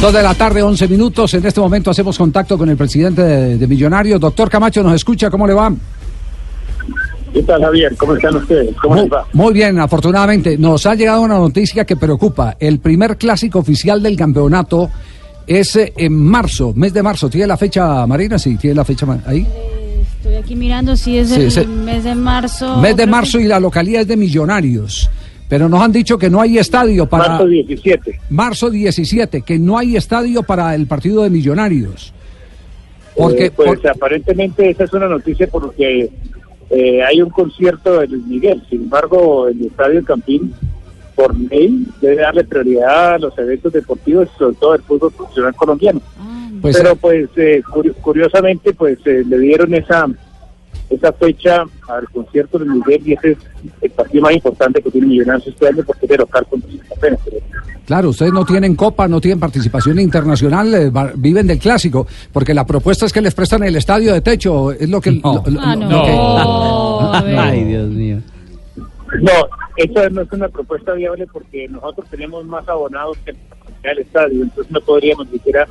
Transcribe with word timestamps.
Dos 0.00 0.12
de 0.12 0.22
la 0.22 0.34
tarde, 0.34 0.62
11 0.62 0.86
minutos. 0.88 1.34
En 1.34 1.44
este 1.44 1.60
momento 1.60 1.90
hacemos 1.90 2.16
contacto 2.16 2.56
con 2.56 2.68
el 2.68 2.76
presidente 2.76 3.20
de, 3.22 3.58
de 3.58 3.66
Millonarios. 3.66 4.20
Doctor 4.20 4.48
Camacho, 4.48 4.82
¿nos 4.82 4.94
escucha? 4.94 5.28
¿Cómo 5.28 5.44
le 5.46 5.54
va? 5.54 5.72
¿Qué 7.32 7.42
tal, 7.42 7.60
Javier? 7.62 7.94
¿Cómo 7.96 8.14
están 8.14 8.36
ustedes? 8.36 8.74
¿Cómo 8.80 8.94
Muy, 8.94 9.02
les 9.04 9.12
va? 9.12 9.26
muy 9.32 9.52
bien, 9.52 9.78
afortunadamente. 9.80 10.56
Nos 10.56 10.86
ha 10.86 10.94
llegado 10.94 11.22
una 11.22 11.36
noticia 11.38 11.84
que 11.84 11.96
preocupa. 11.96 12.56
El 12.60 12.78
primer 12.78 13.16
clásico 13.16 13.58
oficial 13.58 14.00
del 14.02 14.16
campeonato 14.16 14.88
es 15.48 15.74
eh, 15.76 15.92
en 15.96 16.14
marzo, 16.16 16.72
mes 16.76 16.94
de 16.94 17.02
marzo. 17.02 17.28
¿Tiene 17.28 17.48
la 17.48 17.56
fecha, 17.56 18.06
Marina? 18.06 18.38
Sí, 18.38 18.56
tiene 18.56 18.76
la 18.76 18.84
fecha 18.84 19.04
ahí. 19.26 19.40
Eh, 19.40 20.04
Estoy 20.18 20.36
aquí 20.36 20.54
mirando 20.56 20.96
si 20.96 21.18
es 21.18 21.28
Sí, 21.30 21.40
el 21.42 21.50
sí. 21.50 21.66
mes 21.66 22.04
de 22.04 22.14
marzo. 22.14 22.76
mes 22.78 22.96
de 22.96 23.02
que- 23.04 23.10
marzo 23.10 23.40
y 23.40 23.44
la 23.44 23.58
localidad 23.58 24.02
es 24.02 24.08
de 24.08 24.16
Millonarios. 24.16 25.10
Pero 25.48 25.68
nos 25.68 25.80
han 25.82 25.92
dicho 25.92 26.18
que 26.18 26.28
no 26.28 26.40
hay 26.42 26.58
estadio 26.58 27.06
para... 27.06 27.28
Marzo 27.30 27.46
17. 27.46 28.20
Marzo 28.30 28.70
17, 28.70 29.42
que 29.42 29.58
no 29.58 29.78
hay 29.78 29.96
estadio 29.96 30.42
para 30.42 30.74
el 30.74 30.86
partido 30.86 31.22
de 31.22 31.30
Millonarios. 31.30 32.12
Porque, 33.16 33.46
Eh, 33.46 33.50
pues 33.50 33.80
por- 33.80 33.88
aparentemente 33.90 34.68
esa 34.70 34.84
es 34.84 34.92
una 34.92 35.08
noticia 35.08 35.46
porque 35.48 36.10
eh, 36.70 37.02
hay 37.02 37.22
un 37.22 37.30
concierto 37.30 37.98
de 38.00 38.08
Luis 38.08 38.26
Miguel. 38.26 38.62
Sin 38.68 38.82
embargo, 38.82 39.48
el 39.48 39.64
Estadio 39.66 40.04
Campín, 40.04 40.52
por 41.16 41.34
ley, 41.38 41.86
debe 42.00 42.16
darle 42.16 42.44
prioridad 42.44 43.14
a 43.14 43.18
los 43.18 43.36
eventos 43.38 43.72
deportivos, 43.72 44.28
sobre 44.38 44.54
todo 44.56 44.74
el 44.74 44.82
fútbol 44.82 45.10
profesional 45.12 45.54
colombiano. 45.54 46.00
Ah, 46.20 46.50
pues, 46.60 46.76
Pero 46.76 46.94
pues 46.96 47.28
eh, 47.36 47.62
curi- 47.72 47.94
curiosamente 47.94 48.72
pues 48.74 48.98
eh, 49.06 49.24
le 49.26 49.38
dieron 49.38 49.72
esa 49.74 50.06
esa 50.90 51.12
fecha 51.12 51.64
al 51.88 52.08
concierto 52.10 52.58
de 52.58 52.64
Miguel 52.64 53.02
y 53.04 53.12
ese 53.12 53.32
es 53.32 53.38
el 53.82 53.90
partido 53.90 54.22
más 54.22 54.32
importante 54.34 54.80
que 54.82 54.90
tiene 54.90 55.06
Millonarios 55.06 55.46
este 55.48 55.68
año 55.68 55.82
porque 55.86 56.06
es 56.06 56.10
de 56.10 56.16
local 56.16 56.46
contra 56.48 56.70
Santa 56.70 56.94
Fe. 56.96 57.18
Pero 57.24 57.38
Claro, 57.86 58.10
ustedes 58.10 58.32
no 58.32 58.44
tienen 58.44 58.74
copa, 58.76 59.08
no 59.08 59.18
tienen 59.20 59.40
participación 59.40 59.98
internacional, 59.98 60.74
eh, 60.74 60.90
va- 60.90 61.12
viven 61.14 61.46
del 61.46 61.58
clásico, 61.58 62.06
porque 62.32 62.52
la 62.52 62.66
propuesta 62.66 63.06
es 63.06 63.12
que 63.14 63.22
les 63.22 63.34
prestan 63.34 63.62
el 63.64 63.76
estadio 63.76 64.12
de 64.12 64.20
techo, 64.20 64.72
es 64.72 64.88
lo 64.90 65.00
que... 65.00 65.12
lo- 65.12 65.42
lo- 65.46 65.60
Ah, 65.60 65.74
lo 65.74 65.88
no. 65.88 66.02
que- 66.04 67.16
A 67.16 67.22
ver. 67.24 67.38
Ay, 67.38 67.64
Dios 67.64 67.88
mío. 67.90 68.18
No, 69.22 69.32
eso 69.76 70.10
no 70.10 70.20
es 70.22 70.32
una 70.32 70.48
propuesta 70.48 70.92
viable 70.92 71.26
porque 71.32 71.66
nosotros 71.68 72.06
tenemos 72.10 72.44
más 72.44 72.68
abonados 72.68 73.16
que 73.24 73.34
el 73.84 73.98
estadio, 74.00 74.42
entonces 74.42 74.70
no 74.70 74.80
podríamos 74.82 75.26
ni 75.28 75.38
siquiera 75.38 75.66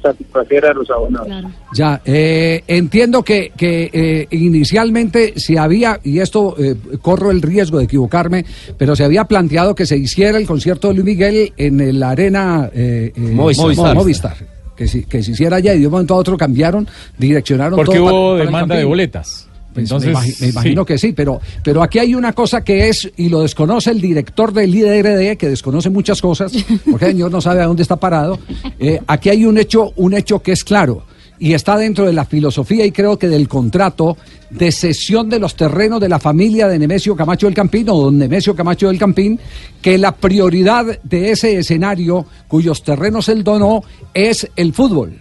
satisfacer 0.00 0.66
a 0.66 0.72
los 0.72 0.88
abonados. 0.90 1.26
Claro. 1.26 1.50
Ya, 1.74 2.00
eh, 2.04 2.62
entiendo 2.66 3.22
que, 3.22 3.52
que 3.56 3.90
eh, 3.92 4.26
inicialmente 4.30 5.34
se 5.38 5.58
había, 5.58 5.98
y 6.04 6.18
esto 6.20 6.54
eh, 6.58 6.74
corro 7.00 7.30
el 7.30 7.42
riesgo 7.42 7.78
de 7.78 7.84
equivocarme, 7.84 8.44
pero 8.76 8.94
se 8.96 9.04
había 9.04 9.24
planteado 9.24 9.74
que 9.74 9.86
se 9.86 9.96
hiciera 9.96 10.38
el 10.38 10.46
concierto 10.46 10.88
de 10.88 10.94
Luis 10.94 11.04
Miguel 11.06 11.52
en 11.56 11.80
el 11.80 12.02
Arena 12.02 12.70
eh, 12.74 13.12
eh, 13.14 13.20
Movistar. 13.20 13.94
Movistar. 13.94 14.36
Que, 14.76 14.86
si- 14.86 15.04
que 15.04 15.22
se 15.24 15.32
hiciera 15.32 15.56
allá 15.56 15.74
y 15.74 15.80
de 15.80 15.86
un 15.86 15.92
momento 15.92 16.14
a 16.14 16.18
otro 16.18 16.36
cambiaron, 16.36 16.86
direccionaron 17.18 17.76
Porque 17.76 17.96
todo 17.96 18.04
para- 18.06 18.16
hubo 18.16 18.32
para 18.34 18.44
demanda 18.44 18.76
de 18.76 18.84
boletas. 18.84 19.48
Pues 19.78 19.90
Entonces, 19.90 20.12
me, 20.12 20.18
imagi- 20.18 20.40
me 20.40 20.48
imagino 20.48 20.82
sí. 20.82 20.86
que 20.86 20.98
sí, 20.98 21.12
pero, 21.12 21.40
pero 21.62 21.82
aquí 21.82 21.98
hay 21.98 22.14
una 22.14 22.32
cosa 22.32 22.62
que 22.62 22.88
es, 22.88 23.10
y 23.16 23.28
lo 23.28 23.42
desconoce 23.42 23.90
el 23.90 24.00
director 24.00 24.52
del 24.52 24.74
IDRD, 24.74 25.36
que 25.36 25.48
desconoce 25.48 25.90
muchas 25.90 26.20
cosas, 26.22 26.52
porque 26.90 27.06
el 27.06 27.12
señor 27.12 27.30
no 27.30 27.40
sabe 27.40 27.62
a 27.62 27.66
dónde 27.66 27.82
está 27.82 27.96
parado. 27.96 28.38
Eh, 28.78 29.00
aquí 29.06 29.28
hay 29.30 29.44
un 29.44 29.58
hecho, 29.58 29.92
un 29.96 30.14
hecho 30.14 30.40
que 30.40 30.52
es 30.52 30.64
claro, 30.64 31.02
y 31.40 31.52
está 31.54 31.76
dentro 31.76 32.04
de 32.04 32.12
la 32.12 32.24
filosofía 32.24 32.84
y 32.84 32.90
creo 32.90 33.16
que 33.16 33.28
del 33.28 33.46
contrato 33.46 34.16
de 34.50 34.72
cesión 34.72 35.28
de 35.28 35.38
los 35.38 35.54
terrenos 35.54 36.00
de 36.00 36.08
la 36.08 36.18
familia 36.18 36.66
de 36.66 36.78
Nemesio 36.80 37.14
Camacho 37.14 37.46
del 37.46 37.54
Campín, 37.54 37.88
o 37.90 38.00
don 38.02 38.18
Nemesio 38.18 38.56
Camacho 38.56 38.88
del 38.88 38.98
Campín, 38.98 39.38
que 39.80 39.98
la 39.98 40.16
prioridad 40.16 40.84
de 41.04 41.30
ese 41.30 41.56
escenario, 41.56 42.26
cuyos 42.48 42.82
terrenos 42.82 43.28
él 43.28 43.44
donó, 43.44 43.82
es 44.12 44.48
el 44.56 44.72
fútbol. 44.72 45.12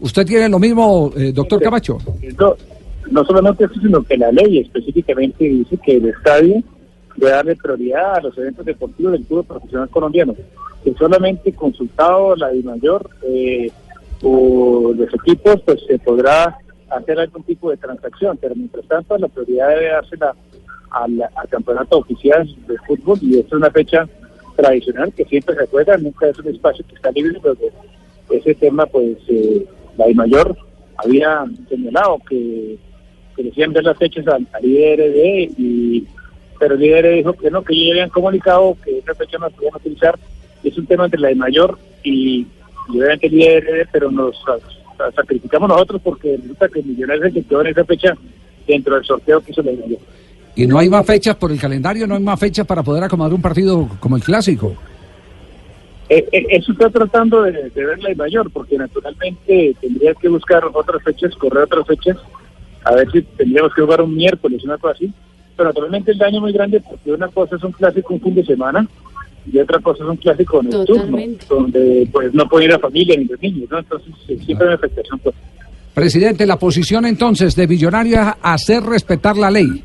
¿Usted 0.00 0.24
tiene 0.24 0.48
lo 0.48 0.60
mismo, 0.60 1.10
eh, 1.16 1.32
doctor 1.34 1.60
Camacho? 1.60 1.98
No, 2.38 2.54
no 3.10 3.24
solamente 3.24 3.64
eso, 3.64 3.74
sino 3.80 4.02
que 4.02 4.16
la 4.16 4.32
ley 4.32 4.58
específicamente 4.58 5.44
dice 5.44 5.76
que 5.78 5.96
el 5.96 6.08
estadio 6.08 6.62
debe 7.16 7.32
darle 7.32 7.56
prioridad 7.56 8.16
a 8.16 8.20
los 8.20 8.38
eventos 8.38 8.64
deportivos 8.64 9.12
del 9.12 9.24
fútbol 9.24 9.44
profesional 9.44 9.88
colombiano. 9.88 10.34
Que 10.84 10.94
solamente 10.94 11.52
consultado 11.52 12.36
la 12.36 12.50
DIMAYOR 12.50 13.10
eh, 13.22 13.70
o 14.22 14.92
los 14.96 15.12
equipos, 15.14 15.60
pues 15.64 15.80
se 15.86 15.98
podrá 15.98 16.56
hacer 16.90 17.18
algún 17.18 17.42
tipo 17.42 17.70
de 17.70 17.76
transacción, 17.76 18.38
pero 18.40 18.54
mientras 18.54 18.86
tanto 18.86 19.18
la 19.18 19.28
prioridad 19.28 19.68
debe 19.68 19.88
dársela 19.88 20.34
al, 20.90 21.22
al 21.22 21.48
campeonato 21.48 21.98
oficial 21.98 22.48
de 22.66 22.78
fútbol 22.86 23.18
y 23.20 23.38
esta 23.38 23.48
es 23.48 23.60
una 23.60 23.70
fecha 23.70 24.08
tradicional 24.56 25.12
que 25.12 25.24
siempre 25.24 25.54
se 25.56 25.66
juega, 25.66 25.96
nunca 25.98 26.28
es 26.28 26.38
un 26.38 26.48
espacio 26.48 26.84
que 26.88 26.94
está 26.94 27.10
libre, 27.10 27.38
pero 27.42 27.56
ese 28.30 28.54
tema 28.54 28.86
pues 28.86 29.18
eh, 29.28 29.66
la 29.96 30.06
DIMAYOR 30.06 30.56
había 30.96 31.44
señalado 31.68 32.18
que, 32.28 32.78
que 33.38 33.44
decían 33.44 33.72
ver 33.72 33.84
las 33.84 33.96
fechas 33.96 34.26
al, 34.26 34.46
al 34.52 34.64
IDRD 34.64 35.52
y 35.56 36.04
pero 36.58 36.74
el 36.74 36.82
IDRD 36.82 37.14
dijo 37.18 37.32
que 37.34 37.50
no, 37.52 37.62
que 37.62 37.72
ellos 37.72 37.86
ya 37.86 37.92
habían 37.92 38.08
comunicado 38.10 38.76
que 38.84 38.98
esa 38.98 39.14
fecha 39.14 39.38
no 39.38 39.46
la 39.46 39.50
podían 39.54 39.76
utilizar, 39.76 40.18
es 40.64 40.76
un 40.76 40.86
tema 40.86 41.04
entre 41.04 41.20
la 41.20 41.28
DIMAYOR 41.28 41.78
y, 42.02 42.46
y 42.88 42.98
obviamente 42.98 43.28
el 43.28 43.34
IDRD, 43.34 43.88
pero 43.92 44.10
nos 44.10 44.34
sa- 44.42 45.12
sacrificamos 45.14 45.68
nosotros 45.68 46.00
porque 46.02 46.36
resulta 46.36 46.68
que 46.68 46.82
Millonarios 46.82 47.32
se 47.32 47.44
quedó 47.44 47.60
en 47.60 47.68
esa 47.68 47.84
fecha 47.84 48.12
dentro 48.66 48.96
del 48.96 49.04
sorteo 49.04 49.40
que 49.40 49.52
hizo 49.52 49.62
la 49.62 49.70
DIMAYOR. 49.70 50.00
Y 50.56 50.66
no 50.66 50.80
hay 50.80 50.88
más 50.88 51.06
fechas 51.06 51.36
por 51.36 51.52
el 51.52 51.60
calendario, 51.60 52.08
no 52.08 52.16
hay 52.16 52.22
más 52.24 52.40
fechas 52.40 52.66
para 52.66 52.82
poder 52.82 53.04
acomodar 53.04 53.32
un 53.32 53.40
partido 53.40 53.88
como 54.00 54.16
el 54.16 54.24
clásico. 54.24 54.74
Eso 56.08 56.72
está 56.72 56.88
tratando 56.88 57.42
de, 57.42 57.52
de 57.70 57.84
ver 57.84 58.02
la 58.02 58.14
mayor, 58.14 58.50
porque 58.50 58.78
naturalmente 58.78 59.76
tendría 59.80 60.14
que 60.14 60.28
buscar 60.28 60.64
otras 60.72 61.02
fechas, 61.04 61.36
correr 61.36 61.64
otras 61.64 61.86
fechas, 61.86 62.16
a 62.90 62.94
ver 62.94 63.10
si 63.12 63.22
tendríamos 63.22 63.72
que 63.74 63.82
jugar 63.82 64.00
un 64.02 64.14
miércoles, 64.14 64.62
una 64.64 64.78
cosa 64.78 64.94
así. 64.94 65.12
Pero 65.56 65.68
naturalmente 65.70 66.12
el 66.12 66.18
daño 66.18 66.36
es 66.36 66.42
muy 66.42 66.52
grande 66.52 66.80
porque 66.80 67.12
una 67.12 67.28
cosa 67.28 67.56
es 67.56 67.64
un 67.64 67.72
clásico 67.72 68.14
un 68.14 68.20
fin 68.20 68.34
de 68.34 68.44
semana 68.44 68.86
y 69.52 69.58
otra 69.58 69.78
cosa 69.80 70.04
es 70.04 70.10
un 70.10 70.16
clásico 70.16 70.62
nocturno, 70.62 70.84
Totalmente. 70.86 71.46
donde 71.48 72.08
pues 72.12 72.32
no 72.34 72.48
puede 72.48 72.66
ir 72.66 72.70
la 72.72 72.78
familia 72.78 73.16
ni 73.16 73.24
los 73.24 73.40
niños, 73.42 73.68
¿no? 73.70 73.78
Entonces 73.78 74.12
eh, 74.28 74.38
siempre 74.44 74.66
hay 74.66 74.68
una 74.68 74.74
afectación. 74.76 75.18
Pues. 75.18 75.34
Presidente, 75.94 76.46
la 76.46 76.56
posición 76.58 77.06
entonces 77.06 77.56
de 77.56 77.66
Millonarios 77.66 78.20
hacer 78.42 78.82
respetar 78.84 79.36
la 79.36 79.50
ley. 79.50 79.82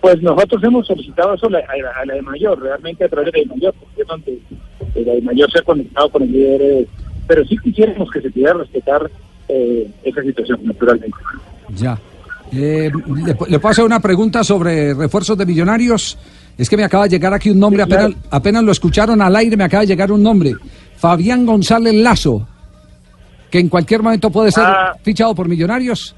Pues 0.00 0.20
nosotros 0.22 0.62
hemos 0.64 0.86
solicitado 0.86 1.34
eso 1.34 1.46
a 1.46 1.50
la, 1.50 1.58
a 1.58 1.76
la- 1.76 1.90
a 2.00 2.04
la 2.06 2.14
de 2.14 2.22
mayor, 2.22 2.60
realmente 2.60 3.04
a 3.04 3.08
través 3.08 3.32
de 3.32 3.38
la 3.38 3.44
de 3.44 3.54
mayor, 3.54 3.74
porque 3.78 4.02
es 4.02 4.08
donde 4.08 4.32
eh, 4.94 5.02
la 5.06 5.12
de 5.14 5.20
mayor 5.22 5.50
se 5.52 5.58
ha 5.60 5.62
conectado 5.62 6.08
con 6.08 6.22
el 6.22 6.32
líder, 6.32 6.86
pero 7.28 7.44
sí 7.44 7.56
quisiéramos 7.62 8.10
que 8.10 8.20
se 8.20 8.30
pudiera 8.30 8.54
respetar 8.54 9.08
eh, 9.48 9.90
esa 10.04 10.22
situación, 10.22 10.60
naturalmente. 10.64 11.16
Ya. 11.76 11.98
Eh, 12.52 12.90
le, 13.24 13.36
le 13.48 13.58
puedo 13.58 13.68
hacer 13.72 13.84
una 13.84 14.00
pregunta 14.00 14.44
sobre 14.44 14.94
refuerzos 14.94 15.36
de 15.38 15.46
Millonarios. 15.46 16.18
Es 16.58 16.68
que 16.68 16.76
me 16.76 16.84
acaba 16.84 17.04
de 17.04 17.10
llegar 17.10 17.32
aquí 17.32 17.48
un 17.50 17.58
nombre, 17.58 17.82
apenas, 17.82 18.12
apenas 18.30 18.62
lo 18.62 18.72
escucharon 18.72 19.22
al 19.22 19.34
aire, 19.36 19.56
me 19.56 19.64
acaba 19.64 19.80
de 19.82 19.86
llegar 19.86 20.12
un 20.12 20.22
nombre. 20.22 20.54
Fabián 20.96 21.46
González 21.46 21.94
Lazo, 21.94 22.46
que 23.50 23.58
en 23.58 23.68
cualquier 23.68 24.02
momento 24.02 24.30
puede 24.30 24.50
ser 24.52 24.64
Ah. 24.66 24.92
fichado 25.02 25.34
por 25.34 25.48
Millonarios. 25.48 26.14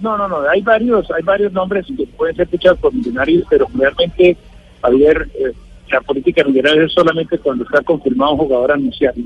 No, 0.00 0.16
no, 0.16 0.28
no, 0.28 0.40
hay 0.48 0.62
varios, 0.62 1.08
hay 1.10 1.22
varios 1.24 1.52
nombres 1.52 1.86
que 1.96 2.06
pueden 2.16 2.36
ser 2.36 2.46
fichados 2.48 2.78
por 2.78 2.94
millonarios, 2.94 3.44
pero 3.50 3.66
realmente, 3.74 4.36
Javier, 4.80 5.28
eh, 5.34 5.52
la 5.90 6.00
política 6.02 6.42
de 6.44 6.50
millonarios 6.50 6.86
es 6.86 6.92
solamente 6.92 7.36
cuando 7.38 7.64
está 7.64 7.82
confirmado 7.82 8.32
un 8.32 8.38
jugador 8.38 8.72
anunciado, 8.72 9.16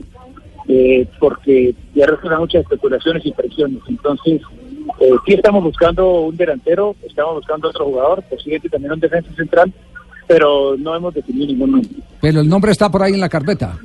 eh, 0.69 1.07
porque 1.19 1.75
ya 1.95 2.07
resultan 2.07 2.41
muchas 2.41 2.63
especulaciones 2.63 3.25
y 3.27 3.33
presiones. 3.33 3.81
Entonces, 3.89 4.41
eh, 5.01 5.11
sí 5.27 5.35
estamos 5.35 5.65
buscando 5.65 6.21
un 6.23 6.37
delantero, 6.37 6.95
estamos 7.07 7.35
buscando 7.37 7.69
otro 7.69 7.87
jugador, 7.87 8.23
posiblemente 8.29 8.69
también 8.69 8.93
un 8.93 9.01
defensa 9.01 9.33
central, 9.35 9.73
pero 10.27 10.77
no 10.79 10.95
hemos 10.95 11.15
definido 11.15 11.47
ningún 11.47 11.73
nombre. 11.73 11.91
Pero 12.21 12.41
el 12.41 12.49
nombre 12.49 12.73
está 12.73 12.91
por 12.91 13.03
ahí 13.03 13.15
en 13.15 13.21
la 13.21 13.29
carpeta. 13.29 13.79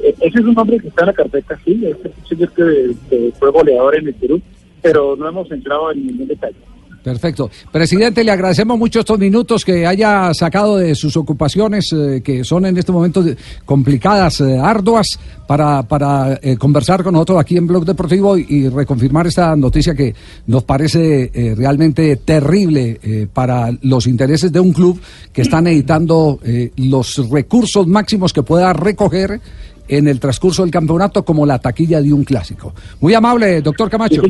Eh, 0.00 0.14
ese 0.20 0.38
es 0.38 0.44
un 0.44 0.54
nombre 0.54 0.78
que 0.78 0.88
está 0.88 1.02
en 1.02 1.06
la 1.06 1.12
carpeta, 1.12 1.58
sí, 1.64 1.86
este 1.86 2.44
es 2.44 2.50
que, 2.50 2.94
que 3.08 3.32
fue 3.38 3.50
goleador 3.50 3.96
en 3.96 4.08
el 4.08 4.14
Perú, 4.14 4.40
pero 4.82 5.16
no 5.16 5.28
hemos 5.28 5.50
entrado 5.50 5.92
en 5.92 6.06
ningún 6.06 6.28
detalle. 6.28 6.56
Perfecto. 7.04 7.50
Presidente, 7.70 8.24
le 8.24 8.30
agradecemos 8.30 8.78
mucho 8.78 9.00
estos 9.00 9.18
minutos 9.18 9.62
que 9.62 9.86
haya 9.86 10.32
sacado 10.32 10.78
de 10.78 10.94
sus 10.94 11.14
ocupaciones, 11.18 11.92
eh, 11.92 12.22
que 12.24 12.44
son 12.44 12.64
en 12.64 12.78
este 12.78 12.92
momento 12.92 13.22
complicadas, 13.66 14.40
eh, 14.40 14.58
arduas, 14.58 15.18
para, 15.46 15.82
para 15.82 16.40
eh, 16.40 16.56
conversar 16.56 17.04
con 17.04 17.12
nosotros 17.12 17.38
aquí 17.38 17.58
en 17.58 17.66
Blog 17.66 17.84
Deportivo 17.84 18.38
y, 18.38 18.70
reconfirmar 18.70 19.26
esta 19.26 19.54
noticia 19.54 19.94
que 19.94 20.14
nos 20.46 20.62
parece 20.62 21.30
realmente 21.54 22.16
terrible 22.16 23.28
para 23.34 23.70
los 23.82 24.06
intereses 24.06 24.50
de 24.50 24.58
un 24.58 24.72
club 24.72 24.98
que 25.32 25.42
está 25.42 25.60
necesitando 25.60 26.40
los 26.76 27.28
recursos 27.28 27.86
máximos 27.86 28.32
que 28.32 28.42
pueda 28.42 28.72
recoger 28.72 29.38
en 29.86 30.08
el 30.08 30.18
transcurso 30.18 30.62
del 30.62 30.70
campeonato 30.70 31.26
como 31.26 31.44
la 31.44 31.58
taquilla 31.58 32.00
de 32.00 32.12
un 32.12 32.24
clásico. 32.24 32.72
Muy 33.00 33.12
amable, 33.12 33.60
doctor 33.60 33.90
Camacho. 33.90 34.22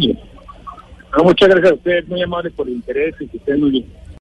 No, 1.17 1.25
muchas 1.25 1.49
gracias 1.49 1.73
a 1.73 1.75
ustedes, 1.75 2.09
muy 2.09 2.23
amables 2.23 2.53
por 2.53 2.67
el 2.67 2.75
interés 2.75 3.15
y 3.21 3.29
que 3.29 3.37
estén 3.37 3.61
muy 3.61 3.71
bien. 3.71 4.05